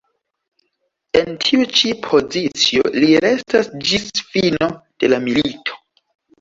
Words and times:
En 1.19 1.29
tiu 1.43 1.67
ĉi 1.81 1.91
pozicio 2.07 2.87
li 2.97 3.13
restas 3.27 3.71
ĝis 3.93 4.11
fino 4.33 4.73
de 4.83 5.15
la 5.15 5.25
milito. 5.31 5.81